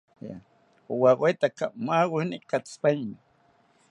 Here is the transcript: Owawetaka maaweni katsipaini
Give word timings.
Owawetaka 0.91 1.65
maaweni 1.85 2.37
katsipaini 2.49 3.15